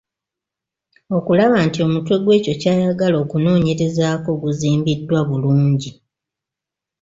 [1.17, 5.89] Okulaba nti omutwe gw’ekyo ky’ayagala okunoonyerezaako guzimbiddwa bulungi.